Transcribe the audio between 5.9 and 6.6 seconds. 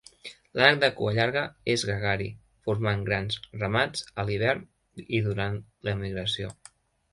la migració.